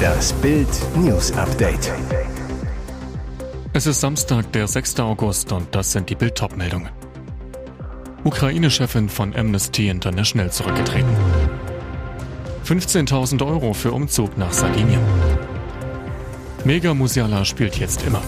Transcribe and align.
Das 0.00 0.32
Bild 0.34 0.68
News 0.96 1.32
Update. 1.32 1.92
Es 3.72 3.86
ist 3.86 4.00
Samstag, 4.00 4.52
der 4.52 4.66
6. 4.66 5.00
August 5.00 5.52
und 5.52 5.74
das 5.74 5.92
sind 5.92 6.10
die 6.10 6.14
Bild 6.14 6.40
meldungen 6.56 6.90
Ukraine-Chefin 8.24 9.08
von 9.08 9.34
Amnesty 9.34 9.88
International 9.88 10.52
zurückgetreten. 10.52 11.08
15.000 12.66 13.44
Euro 13.46 13.72
für 13.72 13.92
Umzug 13.92 14.36
nach 14.36 14.52
Sardinien. 14.52 15.00
Mega 16.64 16.92
Musiala 16.92 17.44
spielt 17.44 17.78
jetzt 17.78 18.02
immer. 18.06 18.22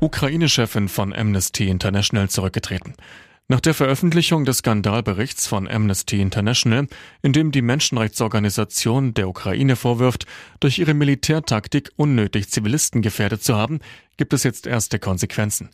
Ukraine-Chefin 0.00 0.88
von 0.88 1.12
Amnesty 1.12 1.68
International 1.68 2.28
zurückgetreten. 2.28 2.94
Nach 3.46 3.60
der 3.60 3.74
Veröffentlichung 3.74 4.46
des 4.46 4.58
Skandalberichts 4.58 5.46
von 5.46 5.68
Amnesty 5.68 6.18
International, 6.18 6.86
in 7.20 7.34
dem 7.34 7.52
die 7.52 7.60
Menschenrechtsorganisation 7.60 9.12
der 9.12 9.28
Ukraine 9.28 9.76
vorwirft, 9.76 10.24
durch 10.60 10.78
ihre 10.78 10.94
Militärtaktik 10.94 11.90
unnötig 11.96 12.48
Zivilisten 12.48 13.02
gefährdet 13.02 13.44
zu 13.44 13.54
haben, 13.54 13.80
gibt 14.16 14.32
es 14.32 14.44
jetzt 14.44 14.66
erste 14.66 14.98
Konsequenzen. 14.98 15.68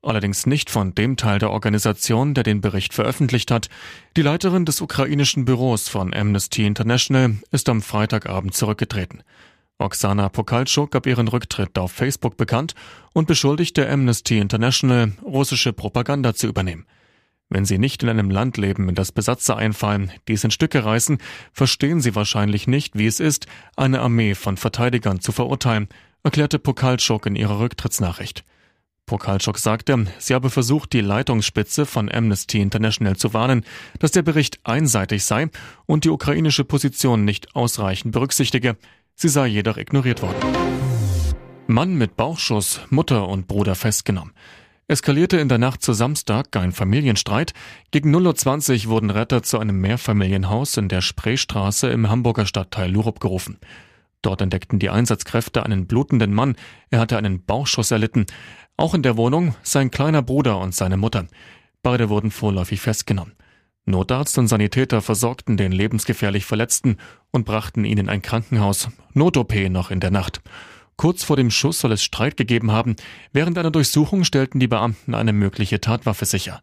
Allerdings 0.00 0.46
nicht 0.46 0.70
von 0.70 0.94
dem 0.94 1.18
Teil 1.18 1.38
der 1.38 1.50
Organisation, 1.50 2.32
der 2.32 2.44
den 2.44 2.62
Bericht 2.62 2.94
veröffentlicht 2.94 3.50
hat. 3.50 3.68
Die 4.16 4.22
Leiterin 4.22 4.64
des 4.64 4.80
ukrainischen 4.80 5.44
Büros 5.44 5.90
von 5.90 6.14
Amnesty 6.14 6.64
International 6.64 7.36
ist 7.50 7.68
am 7.68 7.82
Freitagabend 7.82 8.54
zurückgetreten. 8.54 9.22
Oksana 9.76 10.30
Pokaltschuk 10.30 10.90
gab 10.90 11.06
ihren 11.06 11.28
Rücktritt 11.28 11.78
auf 11.78 11.92
Facebook 11.92 12.38
bekannt 12.38 12.74
und 13.12 13.28
beschuldigte 13.28 13.86
Amnesty 13.86 14.38
International, 14.38 15.12
russische 15.22 15.74
Propaganda 15.74 16.34
zu 16.34 16.46
übernehmen. 16.46 16.86
Wenn 17.52 17.66
Sie 17.66 17.76
nicht 17.76 18.02
in 18.02 18.08
einem 18.08 18.30
Land 18.30 18.56
leben, 18.56 18.88
in 18.88 18.94
das 18.94 19.12
Besatzer 19.12 19.58
einfallen, 19.58 20.10
dies 20.26 20.42
in 20.42 20.50
Stücke 20.50 20.86
reißen, 20.86 21.18
verstehen 21.52 22.00
Sie 22.00 22.14
wahrscheinlich 22.14 22.66
nicht, 22.66 22.96
wie 22.96 23.06
es 23.06 23.20
ist, 23.20 23.46
eine 23.76 24.00
Armee 24.00 24.34
von 24.34 24.56
Verteidigern 24.56 25.20
zu 25.20 25.32
verurteilen, 25.32 25.88
erklärte 26.22 26.58
Pokaltschuk 26.58 27.26
in 27.26 27.36
ihrer 27.36 27.60
Rücktrittsnachricht. 27.60 28.42
Pokaltschuk 29.04 29.58
sagte, 29.58 30.06
sie 30.18 30.32
habe 30.32 30.48
versucht, 30.48 30.94
die 30.94 31.02
Leitungsspitze 31.02 31.84
von 31.84 32.10
Amnesty 32.10 32.58
International 32.62 33.16
zu 33.16 33.34
warnen, 33.34 33.66
dass 33.98 34.12
der 34.12 34.22
Bericht 34.22 34.60
einseitig 34.64 35.24
sei 35.24 35.50
und 35.84 36.04
die 36.04 36.10
ukrainische 36.10 36.64
Position 36.64 37.26
nicht 37.26 37.54
ausreichend 37.54 38.12
berücksichtige. 38.12 38.78
Sie 39.14 39.28
sei 39.28 39.48
jedoch 39.48 39.76
ignoriert 39.76 40.22
worden. 40.22 40.40
Mann 41.66 41.96
mit 41.96 42.16
Bauchschuss, 42.16 42.80
Mutter 42.88 43.28
und 43.28 43.46
Bruder 43.46 43.74
festgenommen 43.74 44.32
eskalierte 44.88 45.38
in 45.38 45.48
der 45.48 45.58
Nacht 45.58 45.82
zu 45.82 45.92
Samstag 45.92 46.56
ein 46.56 46.72
Familienstreit. 46.72 47.52
Gegen 47.90 48.14
0.20 48.14 48.86
Uhr 48.86 48.90
wurden 48.92 49.10
Retter 49.10 49.42
zu 49.42 49.58
einem 49.58 49.80
Mehrfamilienhaus 49.80 50.76
in 50.76 50.88
der 50.88 51.00
Spreestraße 51.00 51.88
im 51.88 52.10
Hamburger 52.10 52.46
Stadtteil 52.46 52.90
Lurup 52.90 53.20
gerufen. 53.20 53.58
Dort 54.22 54.40
entdeckten 54.40 54.78
die 54.78 54.90
Einsatzkräfte 54.90 55.64
einen 55.64 55.86
blutenden 55.86 56.32
Mann. 56.32 56.56
Er 56.90 57.00
hatte 57.00 57.16
einen 57.16 57.44
Bauchschuss 57.44 57.90
erlitten. 57.90 58.26
Auch 58.76 58.94
in 58.94 59.02
der 59.02 59.16
Wohnung 59.16 59.54
sein 59.62 59.90
kleiner 59.90 60.22
Bruder 60.22 60.58
und 60.58 60.74
seine 60.74 60.96
Mutter. 60.96 61.26
Beide 61.82 62.08
wurden 62.08 62.30
vorläufig 62.30 62.80
festgenommen. 62.80 63.34
Notarzt 63.84 64.38
und 64.38 64.46
Sanitäter 64.46 65.02
versorgten 65.02 65.56
den 65.56 65.72
lebensgefährlich 65.72 66.44
Verletzten 66.44 66.98
und 67.32 67.44
brachten 67.44 67.84
ihn 67.84 67.98
in 67.98 68.08
ein 68.08 68.22
Krankenhaus. 68.22 68.88
Not-OP 69.12 69.54
noch 69.68 69.90
in 69.90 69.98
der 69.98 70.12
Nacht. 70.12 70.40
Kurz 71.02 71.24
vor 71.24 71.34
dem 71.36 71.50
Schuss 71.50 71.80
soll 71.80 71.90
es 71.90 72.04
Streit 72.04 72.36
gegeben 72.36 72.70
haben. 72.70 72.94
Während 73.32 73.58
einer 73.58 73.72
Durchsuchung 73.72 74.22
stellten 74.22 74.60
die 74.60 74.68
Beamten 74.68 75.16
eine 75.16 75.32
mögliche 75.32 75.80
Tatwaffe 75.80 76.26
sicher. 76.26 76.62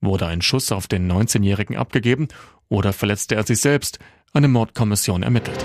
Wurde 0.00 0.26
ein 0.26 0.40
Schuss 0.40 0.72
auf 0.72 0.86
den 0.86 1.06
19-Jährigen 1.06 1.76
abgegeben 1.76 2.28
oder 2.70 2.94
verletzte 2.94 3.34
er 3.34 3.42
sich 3.42 3.60
selbst? 3.60 3.98
Eine 4.32 4.48
Mordkommission 4.48 5.22
ermittelt. 5.22 5.62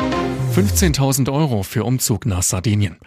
15.000 0.53 1.31
Euro 1.31 1.64
für 1.64 1.86
Umzug 1.86 2.25
nach 2.25 2.44
Sardinien. 2.44 2.97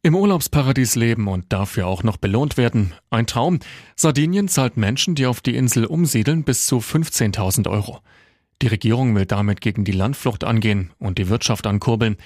Im 0.00 0.14
Urlaubsparadies 0.14 0.94
leben 0.94 1.28
und 1.28 1.52
dafür 1.52 1.86
auch 1.86 2.02
noch 2.02 2.16
belohnt 2.16 2.56
werden. 2.56 2.94
Ein 3.10 3.26
Traum. 3.26 3.58
Sardinien 3.94 4.48
zahlt 4.48 4.78
Menschen, 4.78 5.14
die 5.14 5.26
auf 5.26 5.42
die 5.42 5.54
Insel 5.54 5.84
umsiedeln, 5.84 6.44
bis 6.44 6.64
zu 6.64 6.78
15.000 6.78 7.68
Euro. 7.68 8.00
Die 8.62 8.68
Regierung 8.68 9.16
will 9.16 9.26
damit 9.26 9.60
gegen 9.60 9.82
die 9.84 9.90
Landflucht 9.90 10.44
angehen 10.44 10.92
und 11.00 11.18
die 11.18 11.28
Wirtschaft 11.28 11.66
ankurbeln. 11.66 12.16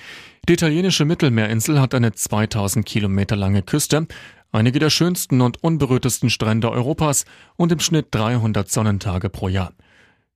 Die 0.47 0.53
italienische 0.53 1.07
Mittelmeerinsel 1.07 1.81
hat 1.81 1.95
eine 1.95 2.13
2000 2.13 2.85
Kilometer 2.85 3.37
lange 3.37 3.63
Küste, 3.63 4.07
einige 4.53 4.79
der 4.79 4.91
schönsten 4.91 5.41
und 5.41 5.65
unberührtesten 5.65 6.29
Strände 6.29 6.71
Europas 6.71 7.25
und 7.57 7.73
im 7.73 7.81
Schnitt 7.81 8.09
300 8.11 8.71
Sonnentage 8.71 9.31
pro 9.31 9.49
Jahr. 9.49 9.73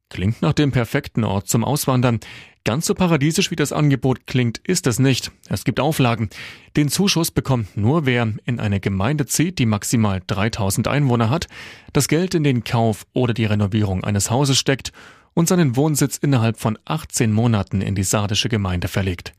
Klingt 0.09 0.41
nach 0.41 0.55
dem 0.55 0.73
perfekten 0.73 1.23
Ort 1.23 1.49
zum 1.49 1.65
Auswandern. 1.65 2.19
Ganz 2.65 2.87
so 2.87 2.95
paradiesisch 2.95 3.51
wie 3.51 3.57
das 3.57 3.73
Angebot 3.73 4.27
klingt, 4.27 4.59
ist 4.59 4.87
es 4.87 4.99
nicht. 4.99 5.31
Es 5.49 5.65
gibt 5.65 5.81
Auflagen. 5.81 6.31
Den 6.77 6.89
Zuschuss 6.89 7.31
bekommt 7.31 7.77
nur 7.77 8.07
wer 8.07 8.33
in 8.47 8.59
eine 8.59 8.81
Gemeinde 8.81 9.27
zieht, 9.27 9.59
die 9.59 9.67
maximal 9.67 10.23
3000 10.27 10.89
Einwohner 10.89 11.29
hat, 11.29 11.47
das 11.93 12.09
Geld 12.09 12.35
in 12.35 12.43
den 12.43 12.65
Kauf 12.65 13.07
oder 13.13 13.35
die 13.35 13.45
Renovierung 13.45 14.03
eines 14.03 14.31
Hauses 14.31 14.59
steckt 14.59 14.93
und 15.35 15.49
seinen 15.49 15.77
Wohnsitz 15.77 16.17
innerhalb 16.17 16.59
von 16.59 16.79
18 16.85 17.33
Monaten 17.33 17.81
in 17.81 17.95
die 17.95 18.03
sardische 18.03 18.49
Gemeinde 18.49 18.89
verlegt. 18.89 19.33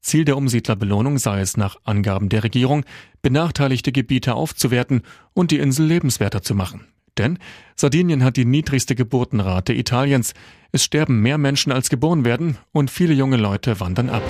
Ziel 0.00 0.24
der 0.24 0.36
Umsiedlerbelohnung 0.36 1.18
sei 1.18 1.40
es 1.40 1.56
nach 1.56 1.76
Angaben 1.84 2.28
der 2.28 2.44
Regierung, 2.44 2.84
benachteiligte 3.22 3.92
Gebiete 3.92 4.34
aufzuwerten 4.34 5.02
und 5.34 5.50
die 5.50 5.58
Insel 5.58 5.86
lebenswerter 5.86 6.42
zu 6.42 6.54
machen. 6.54 6.86
Denn 7.18 7.38
Sardinien 7.74 8.22
hat 8.22 8.36
die 8.36 8.44
niedrigste 8.44 8.94
Geburtenrate 8.94 9.72
Italiens. 9.72 10.34
Es 10.70 10.84
sterben 10.84 11.20
mehr 11.20 11.36
Menschen 11.36 11.72
als 11.72 11.88
geboren 11.88 12.24
werden 12.24 12.58
und 12.72 12.90
viele 12.90 13.12
junge 13.12 13.36
Leute 13.36 13.80
wandern 13.80 14.08
ab. 14.08 14.22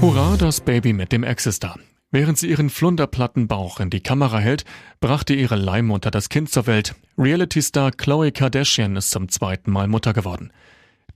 Hurra, 0.00 0.36
das 0.36 0.60
Baby 0.60 0.92
mit 0.92 1.12
dem 1.12 1.22
Ex 1.22 1.46
ist 1.46 1.62
da. 1.62 1.76
Während 2.14 2.36
sie 2.36 2.50
ihren 2.50 2.68
flunderplatten 2.68 3.48
Bauch 3.48 3.80
in 3.80 3.88
die 3.88 4.02
Kamera 4.02 4.38
hält, 4.38 4.66
brachte 5.00 5.32
ihre 5.32 5.56
Leihmutter 5.56 6.10
das 6.10 6.28
Kind 6.28 6.50
zur 6.50 6.66
Welt. 6.66 6.94
Reality-Star 7.16 7.90
Chloe 7.90 8.32
Kardashian 8.32 8.96
ist 8.96 9.10
zum 9.10 9.30
zweiten 9.30 9.70
Mal 9.70 9.88
Mutter 9.88 10.12
geworden. 10.12 10.52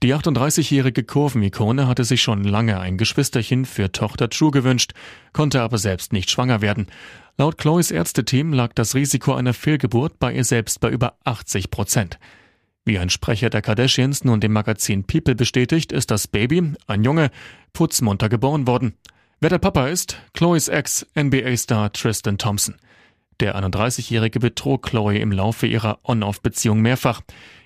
Die 0.01 0.15
38-jährige 0.15 1.03
Kurvenikone 1.03 1.87
hatte 1.87 2.03
sich 2.03 2.23
schon 2.23 2.43
lange 2.43 2.79
ein 2.79 2.97
Geschwisterchen 2.97 3.65
für 3.65 3.91
Tochter 3.91 4.29
True 4.31 4.49
gewünscht, 4.49 4.93
konnte 5.33 5.61
aber 5.61 5.77
selbst 5.77 6.13
nicht 6.13 6.31
schwanger 6.31 6.61
werden. 6.61 6.87
Laut 7.37 7.59
Chloes 7.59 7.91
Ärzteteam 7.91 8.51
lag 8.51 8.73
das 8.73 8.95
Risiko 8.95 9.35
einer 9.35 9.53
Fehlgeburt 9.53 10.17
bei 10.17 10.33
ihr 10.33 10.43
selbst 10.43 10.79
bei 10.79 10.89
über 10.89 11.17
80 11.25 11.69
Prozent. 11.69 12.17
Wie 12.85 12.97
ein 12.97 13.11
Sprecher 13.11 13.51
der 13.51 13.61
Kardashians 13.61 14.23
nun 14.23 14.39
dem 14.39 14.53
Magazin 14.53 15.03
People 15.03 15.35
bestätigt, 15.35 15.91
ist 15.91 16.09
das 16.09 16.27
Baby, 16.27 16.73
ein 16.87 17.03
Junge, 17.03 17.29
putzmunter 17.73 18.29
geboren 18.29 18.65
worden. 18.65 18.95
Wer 19.39 19.51
der 19.51 19.59
Papa 19.59 19.87
ist? 19.87 20.17
Chloes 20.33 20.67
Ex, 20.67 21.05
NBA-Star 21.15 21.93
Tristan 21.93 22.39
Thompson. 22.39 22.73
Der 23.39 23.55
31-Jährige 23.55 24.39
betrog 24.39 24.81
Chloe 24.81 25.19
im 25.19 25.31
Laufe 25.31 25.67
ihrer 25.67 25.99
On-Off-Beziehung 26.03 26.81
mehrfach. 26.81 27.21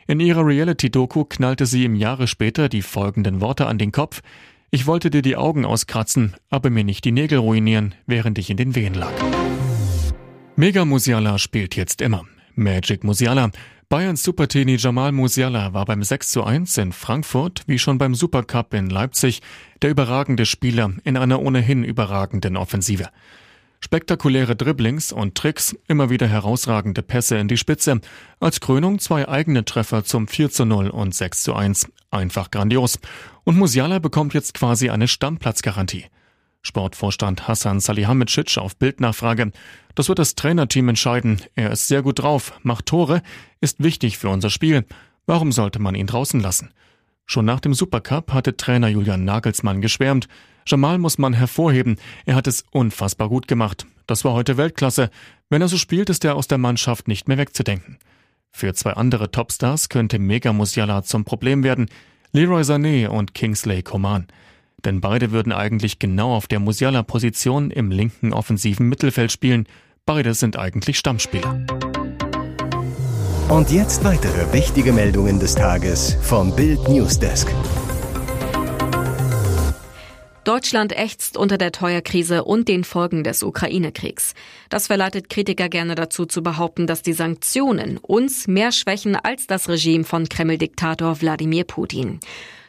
In 0.05 0.19
ihrer 0.19 0.45
Reality-Doku 0.45 1.23
knallte 1.23 1.65
sie 1.65 1.85
ihm 1.85 1.95
Jahre 1.95 2.27
später 2.27 2.67
die 2.67 2.81
folgenden 2.81 3.39
Worte 3.39 3.67
an 3.67 3.77
den 3.77 3.93
Kopf. 3.93 4.21
Ich 4.69 4.85
wollte 4.85 5.09
dir 5.09 5.21
die 5.21 5.37
Augen 5.37 5.63
auskratzen, 5.63 6.35
aber 6.49 6.69
mir 6.69 6.83
nicht 6.83 7.05
die 7.05 7.13
Nägel 7.13 7.37
ruinieren, 7.37 7.95
während 8.05 8.37
ich 8.37 8.49
in 8.49 8.57
den 8.57 8.75
Wehen 8.75 8.93
lag. 8.93 9.13
Mega 10.57 10.83
Musiala 10.83 11.37
spielt 11.37 11.77
jetzt 11.77 12.01
immer. 12.01 12.25
Magic 12.53 13.05
Musiala. 13.05 13.49
Bayerns 13.91 14.23
Superteni 14.23 14.77
Jamal 14.77 15.11
Musiala 15.11 15.73
war 15.73 15.83
beim 15.83 16.01
6 16.01 16.31
zu 16.31 16.45
1 16.45 16.77
in 16.77 16.93
Frankfurt, 16.93 17.63
wie 17.67 17.77
schon 17.77 17.97
beim 17.97 18.15
Supercup 18.15 18.73
in 18.73 18.89
Leipzig, 18.89 19.41
der 19.81 19.89
überragende 19.89 20.45
Spieler 20.45 20.93
in 21.03 21.17
einer 21.17 21.41
ohnehin 21.41 21.83
überragenden 21.83 22.55
Offensive. 22.55 23.09
Spektakuläre 23.81 24.55
Dribblings 24.55 25.11
und 25.11 25.35
Tricks, 25.35 25.75
immer 25.89 26.09
wieder 26.09 26.25
herausragende 26.25 27.01
Pässe 27.01 27.35
in 27.35 27.49
die 27.49 27.57
Spitze. 27.57 27.99
Als 28.39 28.61
Krönung 28.61 28.99
zwei 28.99 29.27
eigene 29.27 29.65
Treffer 29.65 30.05
zum 30.05 30.29
4 30.29 30.51
zu 30.51 30.63
0 30.63 30.89
und 30.89 31.13
6 31.13 31.43
zu 31.43 31.53
1. 31.53 31.91
Einfach 32.11 32.49
grandios. 32.49 32.97
Und 33.43 33.57
Musiala 33.57 33.99
bekommt 33.99 34.33
jetzt 34.33 34.53
quasi 34.53 34.89
eine 34.89 35.09
Stammplatzgarantie. 35.09 36.05
Sportvorstand 36.61 37.47
Hassan 37.47 37.79
Salihamidzic 37.79 38.57
auf 38.57 38.75
Bildnachfrage. 38.75 39.51
Das 39.95 40.09
wird 40.09 40.19
das 40.19 40.35
Trainerteam 40.35 40.89
entscheiden. 40.89 41.41
Er 41.55 41.71
ist 41.71 41.87
sehr 41.87 42.01
gut 42.01 42.19
drauf, 42.19 42.53
macht 42.63 42.85
Tore, 42.85 43.21
ist 43.59 43.83
wichtig 43.83 44.17
für 44.17 44.29
unser 44.29 44.49
Spiel. 44.49 44.85
Warum 45.25 45.51
sollte 45.51 45.79
man 45.79 45.95
ihn 45.95 46.07
draußen 46.07 46.39
lassen? 46.39 46.71
Schon 47.25 47.45
nach 47.45 47.59
dem 47.59 47.73
Supercup 47.73 48.33
hatte 48.33 48.57
Trainer 48.57 48.89
Julian 48.89 49.23
Nagelsmann 49.23 49.81
geschwärmt. 49.81 50.27
Jamal 50.67 50.97
muss 50.97 51.17
man 51.17 51.33
hervorheben. 51.33 51.97
Er 52.25 52.35
hat 52.35 52.47
es 52.47 52.65
unfassbar 52.71 53.29
gut 53.29 53.47
gemacht. 53.47 53.85
Das 54.05 54.25
war 54.25 54.33
heute 54.33 54.57
Weltklasse. 54.57 55.09
Wenn 55.49 55.61
er 55.61 55.67
so 55.67 55.77
spielt, 55.77 56.09
ist 56.09 56.25
er 56.25 56.35
aus 56.35 56.47
der 56.47 56.57
Mannschaft 56.57 57.07
nicht 57.07 57.27
mehr 57.27 57.37
wegzudenken. 57.37 57.97
Für 58.51 58.73
zwei 58.73 58.93
andere 58.93 59.31
Topstars 59.31 59.89
könnte 59.89 60.19
Mega 60.19 60.51
Musiala 60.53 61.03
zum 61.03 61.23
Problem 61.23 61.63
werden. 61.63 61.89
Leroy 62.33 62.61
Sané 62.61 63.07
und 63.07 63.33
Kingsley 63.33 63.81
Coman. 63.81 64.27
Denn 64.85 65.01
beide 65.01 65.31
würden 65.31 65.51
eigentlich 65.53 65.99
genau 65.99 66.35
auf 66.35 66.47
der 66.47 66.59
Musiala-Position 66.59 67.71
im 67.71 67.91
linken 67.91 68.33
offensiven 68.33 68.89
Mittelfeld 68.89 69.31
spielen. 69.31 69.67
Beide 70.05 70.33
sind 70.33 70.57
eigentlich 70.57 70.97
Stammspieler. 70.97 71.65
Und 73.49 73.69
jetzt 73.71 74.03
weitere 74.03 74.53
wichtige 74.53 74.93
Meldungen 74.93 75.39
des 75.39 75.55
Tages 75.55 76.17
vom 76.21 76.55
Bild 76.55 76.87
Newsdesk. 76.87 77.47
Desk. 77.47 77.81
Deutschland 80.43 80.97
ächzt 80.97 81.37
unter 81.37 81.59
der 81.59 81.71
Teuerkrise 81.71 82.43
und 82.43 82.67
den 82.67 82.83
Folgen 82.83 83.23
des 83.23 83.43
Ukraine-Kriegs. 83.43 84.33
Das 84.69 84.87
verleitet 84.87 85.29
Kritiker 85.29 85.69
gerne 85.69 85.93
dazu 85.93 86.25
zu 86.25 86.41
behaupten, 86.41 86.87
dass 86.87 87.03
die 87.03 87.13
Sanktionen 87.13 87.99
uns 87.99 88.47
mehr 88.47 88.71
schwächen 88.71 89.15
als 89.15 89.45
das 89.45 89.69
Regime 89.69 90.03
von 90.03 90.27
Kreml-Diktator 90.27 91.21
Wladimir 91.21 91.63
Putin. 91.65 92.19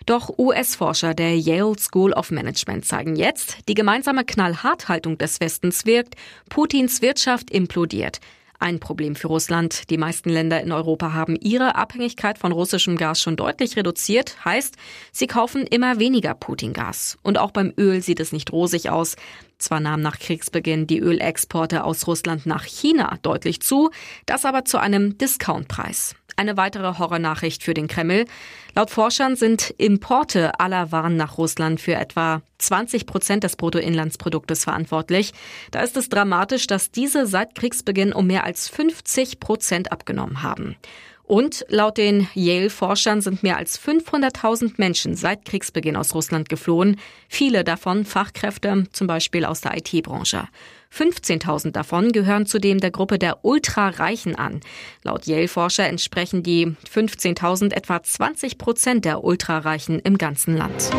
Doch 0.06 0.30
US-Forscher 0.38 1.14
der 1.14 1.38
Yale 1.38 1.78
School 1.78 2.12
of 2.12 2.30
Management 2.30 2.84
zeigen 2.84 3.16
jetzt, 3.16 3.58
die 3.68 3.74
gemeinsame 3.74 4.24
Knallharthaltung 4.24 5.18
des 5.18 5.40
Westens 5.40 5.86
wirkt, 5.86 6.14
Putins 6.48 7.02
Wirtschaft 7.02 7.50
implodiert. 7.50 8.20
Ein 8.62 8.78
Problem 8.78 9.16
für 9.16 9.26
Russland. 9.26 9.90
Die 9.90 9.98
meisten 9.98 10.30
Länder 10.30 10.60
in 10.60 10.70
Europa 10.70 11.12
haben 11.12 11.34
ihre 11.34 11.74
Abhängigkeit 11.74 12.38
von 12.38 12.52
russischem 12.52 12.96
Gas 12.96 13.20
schon 13.20 13.34
deutlich 13.34 13.76
reduziert. 13.76 14.36
Heißt, 14.44 14.76
sie 15.10 15.26
kaufen 15.26 15.66
immer 15.66 15.98
weniger 15.98 16.34
Putin-Gas. 16.34 17.18
Und 17.22 17.38
auch 17.38 17.50
beim 17.50 17.72
Öl 17.76 18.02
sieht 18.02 18.20
es 18.20 18.30
nicht 18.30 18.52
rosig 18.52 18.88
aus. 18.88 19.16
Zwar 19.58 19.80
nahmen 19.80 20.04
nach 20.04 20.20
Kriegsbeginn 20.20 20.86
die 20.86 21.00
Ölexporte 21.00 21.82
aus 21.82 22.06
Russland 22.06 22.46
nach 22.46 22.62
China 22.62 23.18
deutlich 23.22 23.60
zu, 23.62 23.90
das 24.26 24.44
aber 24.44 24.64
zu 24.64 24.78
einem 24.78 25.18
Discountpreis. 25.18 26.14
Eine 26.36 26.56
weitere 26.56 26.98
Horrornachricht 26.98 27.62
für 27.62 27.74
den 27.74 27.88
Kreml. 27.88 28.24
Laut 28.74 28.90
Forschern 28.90 29.36
sind 29.36 29.74
Importe 29.76 30.58
aller 30.58 30.92
Waren 30.92 31.16
nach 31.16 31.36
Russland 31.36 31.80
für 31.80 31.94
etwa 31.94 32.42
20 32.58 33.06
Prozent 33.06 33.44
des 33.44 33.56
Bruttoinlandsproduktes 33.56 34.64
verantwortlich. 34.64 35.32
Da 35.70 35.80
ist 35.80 35.96
es 35.96 36.08
dramatisch, 36.08 36.66
dass 36.66 36.90
diese 36.90 37.26
seit 37.26 37.54
Kriegsbeginn 37.54 38.12
um 38.12 38.26
mehr 38.26 38.44
als 38.44 38.68
50 38.68 39.40
Prozent 39.40 39.92
abgenommen 39.92 40.42
haben. 40.42 40.76
Und 41.32 41.64
laut 41.68 41.96
den 41.96 42.28
Yale-Forschern 42.34 43.22
sind 43.22 43.42
mehr 43.42 43.56
als 43.56 43.80
500.000 43.80 44.74
Menschen 44.76 45.16
seit 45.16 45.46
Kriegsbeginn 45.46 45.96
aus 45.96 46.14
Russland 46.14 46.50
geflohen, 46.50 47.00
viele 47.26 47.64
davon 47.64 48.04
Fachkräfte, 48.04 48.84
zum 48.92 49.06
Beispiel 49.06 49.46
aus 49.46 49.62
der 49.62 49.74
IT-Branche. 49.78 50.46
15.000 50.94 51.70
davon 51.70 52.12
gehören 52.12 52.44
zudem 52.44 52.80
der 52.80 52.90
Gruppe 52.90 53.18
der 53.18 53.46
Ultrareichen 53.46 54.36
an. 54.36 54.60
Laut 55.04 55.24
Yale-Forscher 55.24 55.88
entsprechen 55.88 56.42
die 56.42 56.76
15.000 56.92 57.72
etwa 57.72 58.02
20 58.02 58.58
Prozent 58.58 59.06
der 59.06 59.24
Ultrareichen 59.24 60.00
im 60.00 60.18
ganzen 60.18 60.54
Land. 60.58 60.90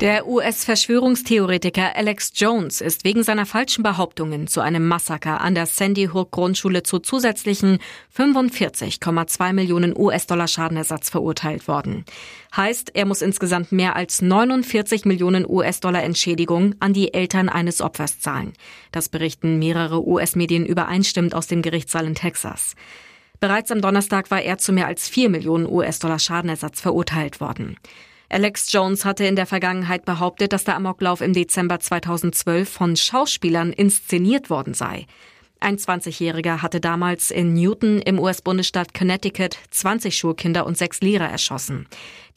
Der 0.00 0.26
US-Verschwörungstheoretiker 0.26 1.94
Alex 1.94 2.32
Jones 2.34 2.80
ist 2.80 3.04
wegen 3.04 3.22
seiner 3.22 3.46
falschen 3.46 3.84
Behauptungen 3.84 4.48
zu 4.48 4.60
einem 4.60 4.88
Massaker 4.88 5.40
an 5.40 5.54
der 5.54 5.66
Sandy 5.66 6.06
Hook 6.12 6.32
Grundschule 6.32 6.82
zu 6.82 6.98
zusätzlichen 6.98 7.78
45,2 8.16 9.52
Millionen 9.52 9.96
US-Dollar 9.96 10.48
Schadenersatz 10.48 11.10
verurteilt 11.10 11.68
worden. 11.68 12.04
Heißt, 12.56 12.90
er 12.94 13.06
muss 13.06 13.22
insgesamt 13.22 13.70
mehr 13.70 13.94
als 13.94 14.20
49 14.20 15.04
Millionen 15.04 15.48
US-Dollar 15.48 16.02
Entschädigung 16.02 16.74
an 16.80 16.92
die 16.92 17.14
Eltern 17.14 17.48
eines 17.48 17.80
Opfers 17.80 18.18
zahlen. 18.18 18.52
Das 18.90 19.08
berichten 19.08 19.60
mehrere 19.60 20.04
US-Medien 20.04 20.66
übereinstimmend 20.66 21.36
aus 21.36 21.46
dem 21.46 21.62
Gerichtssaal 21.62 22.06
in 22.06 22.16
Texas. 22.16 22.74
Bereits 23.38 23.70
am 23.70 23.80
Donnerstag 23.80 24.32
war 24.32 24.42
er 24.42 24.58
zu 24.58 24.72
mehr 24.72 24.88
als 24.88 25.08
4 25.08 25.30
Millionen 25.30 25.70
US-Dollar 25.70 26.18
Schadenersatz 26.18 26.80
verurteilt 26.80 27.40
worden. 27.40 27.76
Alex 28.34 28.72
Jones 28.72 29.04
hatte 29.04 29.24
in 29.24 29.36
der 29.36 29.46
Vergangenheit 29.46 30.04
behauptet, 30.04 30.52
dass 30.52 30.64
der 30.64 30.74
Amoklauf 30.74 31.20
im 31.20 31.34
Dezember 31.34 31.78
2012 31.78 32.68
von 32.68 32.96
Schauspielern 32.96 33.72
inszeniert 33.72 34.50
worden 34.50 34.74
sei. 34.74 35.06
Ein 35.60 35.76
20-Jähriger 35.76 36.60
hatte 36.60 36.80
damals 36.80 37.30
in 37.30 37.54
Newton 37.54 38.00
im 38.00 38.18
US-Bundesstaat 38.18 38.92
Connecticut 38.92 39.56
20 39.70 40.18
Schulkinder 40.18 40.66
und 40.66 40.76
sechs 40.76 41.00
Lehrer 41.00 41.28
erschossen. 41.28 41.86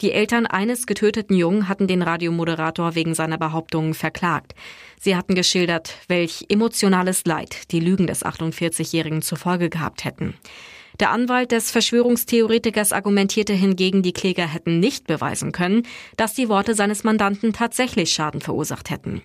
Die 0.00 0.12
Eltern 0.12 0.46
eines 0.46 0.86
getöteten 0.86 1.36
Jungen 1.36 1.68
hatten 1.68 1.88
den 1.88 2.02
Radiomoderator 2.02 2.94
wegen 2.94 3.16
seiner 3.16 3.36
Behauptungen 3.36 3.94
verklagt. 3.94 4.54
Sie 5.00 5.16
hatten 5.16 5.34
geschildert, 5.34 5.96
welch 6.06 6.46
emotionales 6.48 7.24
Leid 7.24 7.72
die 7.72 7.80
Lügen 7.80 8.06
des 8.06 8.24
48-Jährigen 8.24 9.20
zur 9.20 9.36
Folge 9.36 9.68
gehabt 9.68 10.04
hätten. 10.04 10.34
Der 11.00 11.10
Anwalt 11.10 11.52
des 11.52 11.70
Verschwörungstheoretikers 11.70 12.92
argumentierte 12.92 13.52
hingegen, 13.52 14.02
die 14.02 14.12
Kläger 14.12 14.46
hätten 14.46 14.80
nicht 14.80 15.06
beweisen 15.06 15.52
können, 15.52 15.84
dass 16.16 16.34
die 16.34 16.48
Worte 16.48 16.74
seines 16.74 17.04
Mandanten 17.04 17.52
tatsächlich 17.52 18.12
Schaden 18.12 18.40
verursacht 18.40 18.90
hätten. 18.90 19.22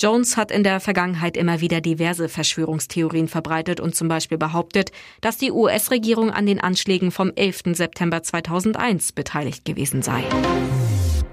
Jones 0.00 0.36
hat 0.36 0.50
in 0.50 0.62
der 0.62 0.80
Vergangenheit 0.80 1.36
immer 1.36 1.60
wieder 1.60 1.80
diverse 1.80 2.28
Verschwörungstheorien 2.28 3.28
verbreitet 3.28 3.80
und 3.80 3.94
zum 3.94 4.08
Beispiel 4.08 4.38
behauptet, 4.38 4.92
dass 5.20 5.36
die 5.36 5.50
US-Regierung 5.50 6.30
an 6.30 6.46
den 6.46 6.60
Anschlägen 6.60 7.10
vom 7.10 7.32
11. 7.34 7.74
September 7.74 8.22
2001 8.22 9.12
beteiligt 9.12 9.64
gewesen 9.66 10.00
sei. 10.00 10.24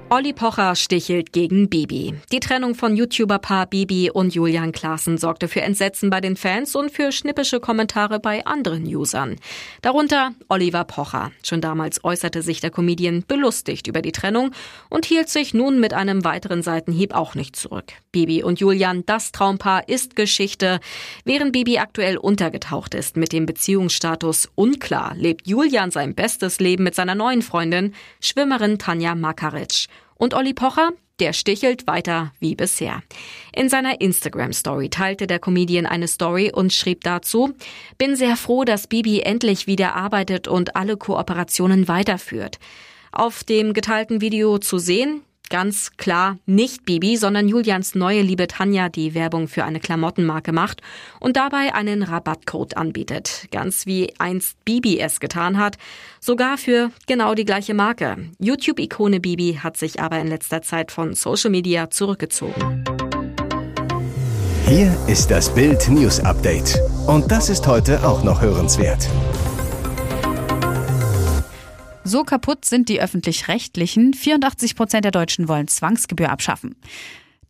Olli 0.09 0.31
Pocher 0.31 0.75
stichelt 0.75 1.33
gegen 1.33 1.67
Bibi. 1.67 2.13
Die 2.31 2.39
Trennung 2.39 2.75
von 2.75 2.95
YouTuber-Paar 2.95 3.65
Bibi 3.65 4.09
und 4.09 4.33
Julian 4.33 4.71
Klaassen 4.71 5.17
sorgte 5.17 5.49
für 5.49 5.59
Entsetzen 5.59 6.09
bei 6.09 6.21
den 6.21 6.37
Fans 6.37 6.77
und 6.77 6.91
für 6.91 7.11
schnippische 7.11 7.59
Kommentare 7.59 8.21
bei 8.21 8.45
anderen 8.45 8.85
Usern. 8.85 9.35
Darunter 9.81 10.31
Oliver 10.47 10.85
Pocher. 10.85 11.33
Schon 11.43 11.59
damals 11.59 12.05
äußerte 12.05 12.41
sich 12.41 12.61
der 12.61 12.71
Comedian 12.71 13.25
belustigt 13.27 13.87
über 13.87 14.01
die 14.01 14.13
Trennung 14.13 14.51
und 14.89 15.05
hielt 15.05 15.27
sich 15.27 15.53
nun 15.53 15.77
mit 15.81 15.93
einem 15.93 16.23
weiteren 16.23 16.61
Seitenhieb 16.63 17.13
auch 17.13 17.35
nicht 17.35 17.57
zurück. 17.57 17.91
Bibi 18.13 18.43
und 18.43 18.61
Julian, 18.61 19.05
das 19.05 19.33
Traumpaar, 19.33 19.89
ist 19.89 20.15
Geschichte. 20.15 20.79
Während 21.25 21.51
Bibi 21.51 21.79
aktuell 21.79 22.15
untergetaucht 22.15 22.93
ist 22.93 23.17
mit 23.17 23.33
dem 23.33 23.45
Beziehungsstatus 23.45 24.47
unklar, 24.55 25.15
lebt 25.15 25.49
Julian 25.49 25.91
sein 25.91 26.15
bestes 26.15 26.61
Leben 26.61 26.85
mit 26.85 26.95
seiner 26.95 27.13
neuen 27.13 27.41
Freundin, 27.41 27.93
Schwimmerin 28.21 28.79
Tanja 28.79 29.13
Makaric. 29.13 29.89
Und 30.17 30.33
Olli 30.33 30.53
Pocher, 30.53 30.91
der 31.19 31.33
stichelt 31.33 31.87
weiter 31.87 32.31
wie 32.39 32.55
bisher. 32.55 33.01
In 33.55 33.69
seiner 33.69 34.01
Instagram-Story 34.01 34.89
teilte 34.89 35.27
der 35.27 35.39
Comedian 35.39 35.85
eine 35.85 36.07
Story 36.07 36.51
und 36.53 36.73
schrieb 36.73 37.03
dazu, 37.03 37.53
bin 37.97 38.15
sehr 38.15 38.35
froh, 38.35 38.63
dass 38.63 38.87
Bibi 38.87 39.21
endlich 39.21 39.67
wieder 39.67 39.95
arbeitet 39.95 40.47
und 40.47 40.75
alle 40.75 40.97
Kooperationen 40.97 41.87
weiterführt. 41.87 42.59
Auf 43.11 43.43
dem 43.43 43.73
geteilten 43.73 44.21
Video 44.21 44.59
zu 44.59 44.77
sehen, 44.77 45.21
ganz 45.49 45.91
klar 45.97 46.37
nicht 46.45 46.85
Bibi, 46.85 47.17
sondern 47.17 47.47
Julians 47.47 47.95
neue 47.95 48.21
Liebe 48.21 48.47
Tanja, 48.47 48.89
die 48.89 49.13
Werbung 49.13 49.47
für 49.47 49.63
eine 49.63 49.79
Klamottenmarke 49.79 50.51
macht 50.51 50.81
und 51.19 51.37
dabei 51.37 51.73
einen 51.73 52.03
Rabattcode 52.03 52.77
anbietet. 52.77 53.47
Ganz 53.51 53.85
wie 53.85 54.13
einst 54.19 54.63
Bibi 54.65 54.99
es 54.99 55.19
getan 55.19 55.57
hat. 55.57 55.77
Sogar 56.19 56.57
für 56.57 56.91
genau 57.07 57.33
die 57.33 57.45
gleiche 57.45 57.73
Marke. 57.73 58.17
YouTube-Ikone 58.39 59.19
Bibi 59.19 59.59
hat 59.61 59.77
sich 59.77 59.99
aber 59.99 60.19
in 60.19 60.27
letzter 60.27 60.61
Zeit 60.61 60.91
von 60.91 61.13
Social 61.13 61.51
Media 61.51 61.89
zurückgezogen. 61.89 62.83
Hier 64.67 64.93
ist 65.07 65.31
das 65.31 65.53
Bild 65.53 65.87
News 65.87 66.19
Update. 66.19 66.77
Und 67.07 67.31
das 67.31 67.47
ist 67.47 67.65
heute 67.67 68.05
auch 68.05 68.23
noch 68.23 68.41
hörenswert. 68.41 69.07
So 72.07 72.23
kaputt 72.23 72.63
sind 72.63 72.87
die 72.87 73.01
öffentlich-rechtlichen. 73.01 74.13
84 74.13 74.77
Prozent 74.77 75.03
der 75.03 75.11
Deutschen 75.11 75.49
wollen 75.49 75.67
Zwangsgebühr 75.67 76.29
abschaffen. 76.29 76.77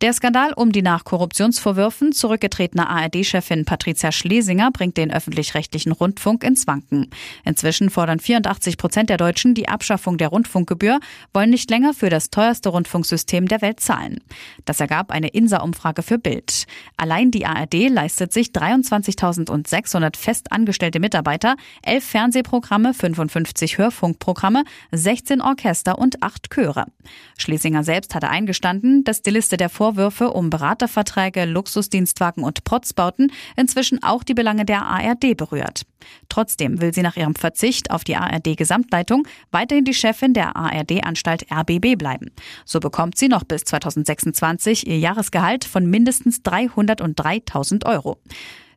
Der 0.00 0.12
Skandal 0.12 0.52
um 0.52 0.70
die 0.70 0.80
nach 0.80 1.02
Korruptionsvorwürfen 1.02 2.12
zurückgetretene 2.12 2.88
ARD-Chefin 2.88 3.64
Patricia 3.64 4.12
Schlesinger 4.12 4.70
bringt 4.70 4.96
den 4.96 5.12
öffentlich-rechtlichen 5.12 5.90
Rundfunk 5.90 6.44
ins 6.44 6.68
Wanken. 6.68 7.10
Inzwischen 7.44 7.90
fordern 7.90 8.20
84 8.20 8.76
Prozent 8.76 9.10
der 9.10 9.16
Deutschen 9.16 9.54
die 9.54 9.68
Abschaffung 9.68 10.16
der 10.16 10.28
Rundfunkgebühr, 10.28 11.00
wollen 11.34 11.50
nicht 11.50 11.68
länger 11.68 11.94
für 11.94 12.10
das 12.10 12.30
teuerste 12.30 12.68
Rundfunksystem 12.68 13.48
der 13.48 13.60
Welt 13.60 13.80
zahlen. 13.80 14.20
Das 14.64 14.78
ergab 14.78 15.10
eine 15.10 15.30
INSA-Umfrage 15.30 16.04
für 16.04 16.18
Bild. 16.18 16.66
Allein 16.96 17.32
die 17.32 17.44
ARD 17.44 17.88
leistet 17.88 18.32
sich 18.32 18.50
23.600 18.50 20.16
festangestellte 20.16 21.00
Mitarbeiter, 21.00 21.56
11 21.82 22.04
Fernsehprogramme, 22.04 22.94
55 22.94 23.78
Hörfunkprogramme, 23.78 24.62
16 24.92 25.40
Orchester 25.40 25.98
und 25.98 26.22
8 26.22 26.50
Chöre. 26.50 26.84
Schlesinger 27.36 27.82
selbst 27.82 28.14
hatte 28.14 28.28
eingestanden, 28.28 29.02
dass 29.02 29.22
die 29.22 29.30
Liste 29.30 29.56
der 29.56 29.68
Vor 29.68 29.87
Vorwürfe 29.88 30.32
um 30.32 30.50
Beraterverträge, 30.50 31.46
Luxusdienstwagen 31.46 32.44
und 32.44 32.62
Protzbauten 32.64 33.32
inzwischen 33.56 34.02
auch 34.02 34.22
die 34.22 34.34
Belange 34.34 34.66
der 34.66 34.82
ARD 34.82 35.34
berührt. 35.34 35.86
Trotzdem 36.28 36.82
will 36.82 36.92
sie 36.92 37.00
nach 37.00 37.16
ihrem 37.16 37.34
Verzicht 37.34 37.90
auf 37.90 38.04
die 38.04 38.14
ARD-Gesamtleitung 38.16 39.26
weiterhin 39.50 39.86
die 39.86 39.94
Chefin 39.94 40.34
der 40.34 40.56
ARD-Anstalt 40.56 41.50
RBB 41.50 41.96
bleiben. 41.96 42.30
So 42.66 42.80
bekommt 42.80 43.16
sie 43.16 43.28
noch 43.28 43.44
bis 43.44 43.64
2026 43.64 44.86
ihr 44.86 44.98
Jahresgehalt 44.98 45.64
von 45.64 45.86
mindestens 45.86 46.42
303.000 46.42 47.86
Euro. 47.86 48.18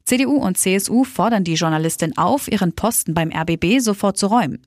CDU 0.03 0.35
und 0.35 0.57
CSU 0.57 1.03
fordern 1.03 1.43
die 1.43 1.53
Journalistin 1.53 2.17
auf, 2.17 2.51
ihren 2.51 2.73
Posten 2.73 3.13
beim 3.13 3.31
RBB 3.31 3.79
sofort 3.79 4.17
zu 4.17 4.27
räumen. 4.27 4.59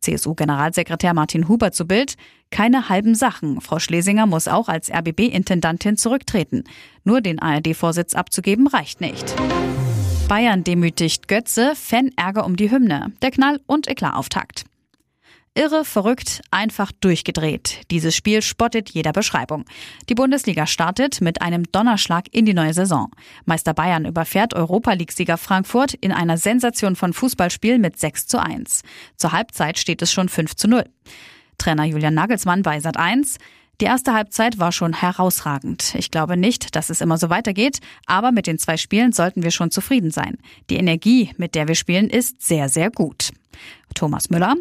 CSU-Generalsekretär 0.00 1.14
Martin 1.14 1.48
Huber 1.48 1.72
zu 1.72 1.86
Bild. 1.86 2.14
Keine 2.50 2.88
halben 2.88 3.14
Sachen. 3.14 3.60
Frau 3.60 3.78
Schlesinger 3.78 4.26
muss 4.26 4.48
auch 4.48 4.68
als 4.68 4.90
RBB-Intendantin 4.90 5.96
zurücktreten. 5.96 6.64
Nur 7.04 7.20
den 7.20 7.38
ARD-Vorsitz 7.38 8.14
abzugeben 8.14 8.66
reicht 8.66 9.00
nicht. 9.00 9.34
Bayern 10.28 10.64
demütigt 10.64 11.28
Götze, 11.28 11.72
Fan-Ärger 11.74 12.44
um 12.44 12.56
die 12.56 12.70
Hymne. 12.70 13.12
Der 13.22 13.30
Knall- 13.30 13.60
und 13.66 13.88
Eklat-Auftakt. 13.88 14.64
Irre, 15.54 15.84
verrückt, 15.84 16.40
einfach 16.50 16.92
durchgedreht. 16.92 17.82
Dieses 17.90 18.16
Spiel 18.16 18.40
spottet 18.40 18.88
jeder 18.88 19.12
Beschreibung. 19.12 19.66
Die 20.08 20.14
Bundesliga 20.14 20.66
startet 20.66 21.20
mit 21.20 21.42
einem 21.42 21.70
Donnerschlag 21.70 22.24
in 22.32 22.46
die 22.46 22.54
neue 22.54 22.72
Saison. 22.72 23.10
Meister 23.44 23.74
Bayern 23.74 24.06
überfährt 24.06 24.54
Europa 24.54 24.94
League-Sieger 24.94 25.36
Frankfurt 25.36 25.92
in 25.92 26.10
einer 26.10 26.38
Sensation 26.38 26.96
von 26.96 27.12
Fußballspiel 27.12 27.78
mit 27.78 27.98
6 27.98 28.28
zu 28.28 28.40
1. 28.40 28.80
Zur 29.18 29.32
Halbzeit 29.32 29.78
steht 29.78 30.00
es 30.00 30.10
schon 30.10 30.30
5 30.30 30.56
zu 30.56 30.68
0. 30.68 30.84
Trainer 31.58 31.84
Julian 31.84 32.14
Nagelsmann 32.14 32.62
bei 32.62 32.80
Sat 32.80 32.96
1. 32.96 33.36
Die 33.78 33.84
erste 33.84 34.14
Halbzeit 34.14 34.58
war 34.58 34.72
schon 34.72 34.94
herausragend. 34.94 35.94
Ich 35.96 36.10
glaube 36.10 36.38
nicht, 36.38 36.76
dass 36.76 36.88
es 36.88 37.02
immer 37.02 37.18
so 37.18 37.28
weitergeht, 37.28 37.80
aber 38.06 38.32
mit 38.32 38.46
den 38.46 38.58
zwei 38.58 38.78
Spielen 38.78 39.12
sollten 39.12 39.42
wir 39.42 39.50
schon 39.50 39.70
zufrieden 39.70 40.12
sein. 40.12 40.38
Die 40.70 40.76
Energie, 40.76 41.30
mit 41.36 41.54
der 41.54 41.68
wir 41.68 41.74
spielen, 41.74 42.08
ist 42.08 42.40
sehr, 42.40 42.70
sehr 42.70 42.90
gut. 42.90 43.32
Thomas 43.94 44.30
Müller. 44.30 44.54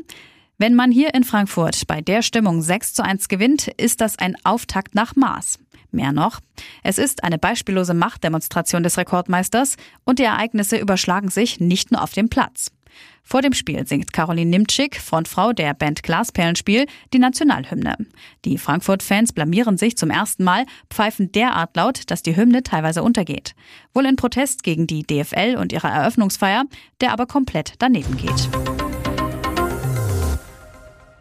Wenn 0.62 0.76
man 0.76 0.92
hier 0.92 1.16
in 1.16 1.24
Frankfurt 1.24 1.88
bei 1.88 2.02
der 2.02 2.22
Stimmung 2.22 2.62
6 2.62 2.94
zu 2.94 3.04
1 3.04 3.30
gewinnt, 3.30 3.70
ist 3.78 4.00
das 4.00 4.20
ein 4.20 4.36
Auftakt 4.44 4.94
nach 4.94 5.16
Maß. 5.16 5.58
Mehr 5.90 6.12
noch, 6.12 6.40
es 6.84 7.00
ist 7.00 7.24
eine 7.24 7.40
beispiellose 7.40 7.96
Machtdemonstration 7.96 8.84
des 8.84 8.96
Rekordmeisters 8.96 9.76
und 10.04 10.20
die 10.20 10.24
Ereignisse 10.24 10.78
überschlagen 10.78 11.32
sich 11.32 11.60
nicht 11.60 11.92
nur 11.92 12.04
auf 12.04 12.14
dem 12.14 12.30
Platz. 12.30 12.72
Vor 13.24 13.42
dem 13.42 13.54
Spiel 13.54 13.88
singt 13.88 14.14
Caroline 14.14 14.52
Nimczyk, 14.52 14.98
Frontfrau 15.02 15.52
der 15.52 15.74
Band 15.74 16.04
Glasperlenspiel, 16.04 16.86
die 17.12 17.20
Nationalhymne. 17.20 17.98
Die 18.46 18.60
Frankfurt-Fans 18.60 19.34
blamieren 19.34 19.80
sich 19.80 19.98
zum 19.98 20.12
ersten 20.12 20.44
Mal, 20.44 20.68
pfeifen 20.92 21.32
derart 21.32 21.76
laut, 21.76 22.12
dass 22.12 22.22
die 22.22 22.36
Hymne 22.36 22.62
teilweise 22.62 23.02
untergeht. 23.02 23.56
Wohl 23.96 24.06
in 24.06 24.16
Protest 24.16 24.62
gegen 24.62 24.86
die 24.86 25.02
DFL 25.02 25.58
und 25.58 25.74
ihre 25.74 25.88
Eröffnungsfeier, 25.88 26.66
der 27.02 27.14
aber 27.14 27.26
komplett 27.26 27.74
daneben 27.80 28.16
geht. 28.16 28.81